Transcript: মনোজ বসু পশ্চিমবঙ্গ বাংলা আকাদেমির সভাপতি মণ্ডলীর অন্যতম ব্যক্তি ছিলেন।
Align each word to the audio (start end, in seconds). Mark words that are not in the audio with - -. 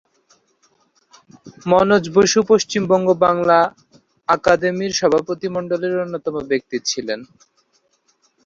মনোজ 1.65 2.03
বসু 2.15 2.39
পশ্চিমবঙ্গ 2.49 3.07
বাংলা 3.25 3.57
আকাদেমির 4.29 4.93
সভাপতি 4.99 5.47
মণ্ডলীর 5.55 6.03
অন্যতম 6.03 6.35
ব্যক্তি 6.51 6.77
ছিলেন। 6.89 7.19